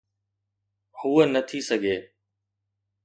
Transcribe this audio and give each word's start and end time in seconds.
هوءَ 0.99 1.23
نه 1.33 1.41
ٿي 1.47 1.59
سگهي. 1.67 1.97